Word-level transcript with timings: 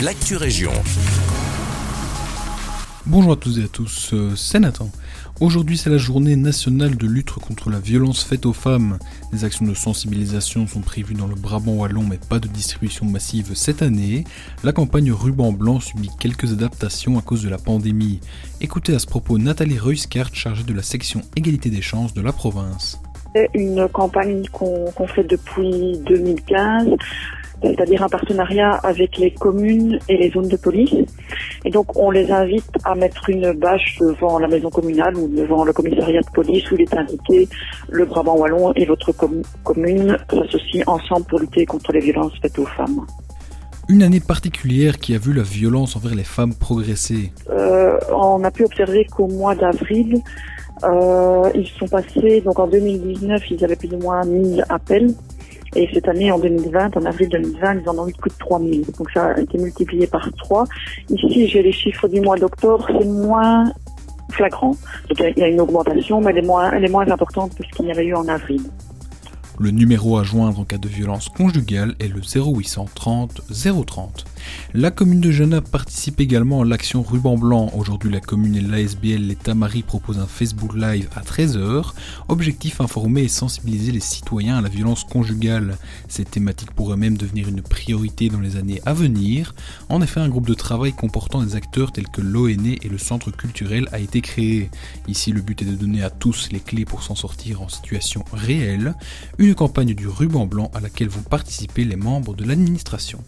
l'actu 0.00 0.36
région. 0.36 0.72
Bonjour 3.06 3.32
à 3.32 3.36
tous 3.36 3.58
et 3.58 3.64
à 3.64 3.68
tous, 3.68 4.10
euh, 4.12 4.34
c'est 4.36 4.58
Nathan. 4.58 4.90
Aujourd'hui 5.40 5.78
c'est 5.78 5.88
la 5.88 5.96
journée 5.96 6.36
nationale 6.36 6.96
de 6.96 7.06
lutte 7.06 7.30
contre 7.30 7.70
la 7.70 7.78
violence 7.78 8.22
faite 8.22 8.44
aux 8.44 8.52
femmes. 8.52 8.98
Des 9.32 9.44
actions 9.44 9.64
de 9.64 9.72
sensibilisation 9.72 10.66
sont 10.66 10.80
prévues 10.80 11.14
dans 11.14 11.26
le 11.26 11.34
Brabant 11.34 11.76
wallon 11.76 12.02
mais 12.02 12.18
pas 12.18 12.40
de 12.40 12.48
distribution 12.48 13.06
massive 13.06 13.54
cette 13.54 13.80
année. 13.80 14.24
La 14.64 14.72
campagne 14.72 15.12
Ruban 15.12 15.52
Blanc 15.52 15.80
subit 15.80 16.10
quelques 16.20 16.52
adaptations 16.52 17.18
à 17.18 17.22
cause 17.22 17.42
de 17.42 17.48
la 17.48 17.58
pandémie. 17.58 18.20
Écoutez 18.60 18.94
à 18.94 18.98
ce 18.98 19.06
propos 19.06 19.38
Nathalie 19.38 19.78
Reuskart 19.78 20.34
chargée 20.34 20.64
de 20.64 20.74
la 20.74 20.82
section 20.82 21.22
égalité 21.36 21.70
des 21.70 21.82
chances 21.82 22.12
de 22.12 22.20
la 22.20 22.32
province. 22.32 23.00
C'est 23.34 23.50
une 23.54 23.86
campagne 23.88 24.46
qu'on 24.52 25.06
fait 25.06 25.24
depuis 25.24 25.98
2015 26.06 26.88
c'est-à-dire 27.62 28.02
un 28.02 28.08
partenariat 28.08 28.72
avec 28.82 29.16
les 29.18 29.30
communes 29.30 29.98
et 30.08 30.16
les 30.16 30.30
zones 30.30 30.48
de 30.48 30.56
police. 30.56 30.94
Et 31.64 31.70
donc 31.70 31.96
on 31.96 32.10
les 32.10 32.30
invite 32.30 32.70
à 32.84 32.94
mettre 32.94 33.28
une 33.30 33.52
bâche 33.52 33.96
devant 34.00 34.38
la 34.38 34.48
maison 34.48 34.70
communale 34.70 35.16
ou 35.16 35.28
devant 35.28 35.64
le 35.64 35.72
commissariat 35.72 36.20
de 36.20 36.30
police 36.32 36.70
où 36.70 36.74
il 36.74 36.82
est 36.82 36.94
indiqué 36.94 37.48
le 37.88 38.04
Brabant 38.04 38.36
Wallon 38.36 38.72
et 38.74 38.84
votre 38.84 39.12
commune 39.64 40.18
s'associent 40.30 40.84
ensemble 40.86 41.26
pour 41.26 41.40
lutter 41.40 41.66
contre 41.66 41.92
les 41.92 42.00
violences 42.00 42.32
faites 42.40 42.58
aux 42.58 42.66
femmes. 42.66 43.04
Une 43.88 44.02
année 44.02 44.20
particulière 44.20 44.98
qui 44.98 45.14
a 45.14 45.18
vu 45.18 45.32
la 45.32 45.44
violence 45.44 45.94
envers 45.96 46.14
les 46.14 46.24
femmes 46.24 46.54
progresser. 46.54 47.32
Euh, 47.50 47.96
on 48.12 48.42
a 48.42 48.50
pu 48.50 48.64
observer 48.64 49.04
qu'au 49.04 49.28
mois 49.28 49.54
d'avril, 49.54 50.20
euh, 50.82 51.50
ils 51.54 51.68
sont 51.68 51.86
passés, 51.86 52.40
donc 52.40 52.58
en 52.58 52.66
2019, 52.66 53.42
ils 53.50 53.64
avaient 53.64 53.76
plus 53.76 53.92
ou 53.94 53.98
moins 53.98 54.24
1000 54.24 54.64
appels 54.68 55.14
et 55.76 55.88
cette 55.92 56.08
année, 56.08 56.32
en 56.32 56.38
2020, 56.38 56.96
en 56.96 57.04
avril 57.04 57.28
2020, 57.28 57.80
ils 57.82 57.88
en 57.88 57.98
ont 57.98 58.08
eu 58.08 58.12
plus 58.14 58.30
de 58.30 58.38
3000. 58.38 58.86
Donc 58.98 59.10
ça 59.12 59.26
a 59.26 59.40
été 59.40 59.58
multiplié 59.58 60.06
par 60.06 60.28
3. 60.32 60.64
Ici, 61.10 61.48
j'ai 61.48 61.62
les 61.62 61.72
chiffres 61.72 62.08
du 62.08 62.20
mois 62.20 62.36
d'octobre. 62.36 62.86
C'est 62.88 63.06
moins 63.06 63.72
flagrant. 64.30 64.74
Donc 65.08 65.32
il 65.36 65.38
y 65.38 65.42
a 65.42 65.48
une 65.48 65.60
augmentation, 65.60 66.20
mais 66.20 66.30
elle 66.30 66.38
est 66.38 66.46
moins, 66.46 66.72
elle 66.72 66.84
est 66.84 66.90
moins 66.90 67.08
importante 67.10 67.54
que 67.54 67.62
ce 67.64 67.76
qu'il 67.76 67.86
y 67.86 67.90
avait 67.90 68.06
eu 68.06 68.14
en 68.14 68.26
avril. 68.28 68.62
Le 69.58 69.70
numéro 69.70 70.18
à 70.18 70.22
joindre 70.22 70.60
en 70.60 70.64
cas 70.64 70.76
de 70.76 70.88
violence 70.88 71.30
conjugale 71.30 71.94
est 71.98 72.08
le 72.08 72.20
0830 72.20 73.40
030. 73.86 74.24
La 74.74 74.90
commune 74.90 75.20
de 75.20 75.30
Genappe 75.30 75.70
participe 75.70 76.20
également 76.20 76.60
à 76.60 76.64
l'action 76.66 77.02
Ruban 77.02 77.38
Blanc. 77.38 77.70
Aujourd'hui, 77.74 78.10
la 78.10 78.20
commune 78.20 78.54
et 78.54 78.60
l'ASBL 78.60 79.22
Les 79.22 79.34
Tamaris 79.34 79.82
proposent 79.82 80.18
un 80.18 80.26
Facebook 80.26 80.74
Live 80.74 81.08
à 81.16 81.22
13h. 81.22 81.92
Objectif 82.28 82.82
informer 82.82 83.22
et 83.22 83.28
sensibiliser 83.28 83.92
les 83.92 84.00
citoyens 84.00 84.58
à 84.58 84.60
la 84.60 84.68
violence 84.68 85.04
conjugale. 85.04 85.78
Cette 86.08 86.30
thématique 86.30 86.72
pourrait 86.72 86.98
même 86.98 87.16
devenir 87.16 87.48
une 87.48 87.62
priorité 87.62 88.28
dans 88.28 88.40
les 88.40 88.56
années 88.56 88.82
à 88.84 88.92
venir. 88.92 89.54
En 89.88 90.02
effet, 90.02 90.20
un 90.20 90.28
groupe 90.28 90.46
de 90.46 90.54
travail 90.54 90.92
comportant 90.92 91.42
des 91.42 91.56
acteurs 91.56 91.92
tels 91.92 92.08
que 92.08 92.20
l'ONE 92.20 92.76
et 92.82 92.88
le 92.90 92.98
Centre 92.98 93.30
culturel 93.30 93.88
a 93.92 94.00
été 94.00 94.20
créé. 94.20 94.70
Ici, 95.08 95.32
le 95.32 95.40
but 95.40 95.62
est 95.62 95.66
de 95.66 95.74
donner 95.76 96.02
à 96.02 96.10
tous 96.10 96.50
les 96.52 96.60
clés 96.60 96.84
pour 96.84 97.02
s'en 97.02 97.14
sortir 97.14 97.62
en 97.62 97.68
situation 97.68 98.22
réelle 98.34 98.94
campagne 99.54 99.94
du 99.94 100.08
ruban 100.08 100.46
blanc 100.46 100.70
à 100.74 100.80
laquelle 100.80 101.08
vont 101.08 101.22
participer 101.22 101.84
les 101.84 101.96
membres 101.96 102.34
de 102.34 102.44
l'administration. 102.44 103.22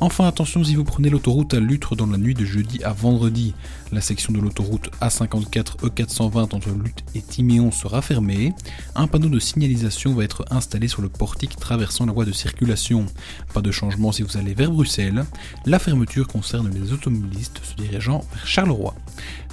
Enfin, 0.00 0.26
attention 0.26 0.64
si 0.64 0.74
vous 0.74 0.82
prenez 0.82 1.10
l'autoroute 1.10 1.54
à 1.54 1.60
Lutre 1.60 1.94
dans 1.94 2.08
la 2.08 2.18
nuit 2.18 2.34
de 2.34 2.44
jeudi 2.44 2.82
à 2.82 2.92
vendredi. 2.92 3.54
La 3.92 4.00
section 4.00 4.32
de 4.32 4.40
l'autoroute 4.40 4.90
A54 5.00 5.78
E420 5.78 6.56
entre 6.56 6.70
Lutte 6.70 7.04
et 7.14 7.22
Timéon 7.22 7.70
sera 7.70 8.02
fermée. 8.02 8.52
Un 8.96 9.06
panneau 9.06 9.28
de 9.28 9.38
signalisation 9.38 10.12
va 10.12 10.24
être 10.24 10.44
installé 10.50 10.88
sur 10.88 11.02
le 11.02 11.08
portique 11.08 11.54
traversant 11.54 12.04
la 12.04 12.12
voie 12.12 12.24
de 12.24 12.32
circulation. 12.32 13.06
Pas 13.54 13.60
de 13.60 13.70
changement 13.70 14.10
si 14.10 14.22
vous 14.22 14.36
allez 14.36 14.54
vers 14.54 14.72
Bruxelles. 14.72 15.24
La 15.66 15.78
fermeture 15.78 16.26
concerne 16.26 16.68
les 16.70 16.92
automobilistes 16.92 17.60
se 17.62 17.76
dirigeant 17.76 18.24
vers 18.34 18.46
Charleroi. 18.46 18.96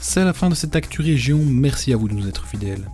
C'est 0.02 0.26
la 0.26 0.34
fin 0.34 0.50
de 0.50 0.56
cette 0.56 0.76
Actu 0.76 1.04
Région. 1.04 1.46
Merci 1.46 1.94
à 1.94 1.98
vous 1.98 2.08
de 2.08 2.16
nous 2.16 2.28
être 2.28 2.48
fidèles. 2.48 2.90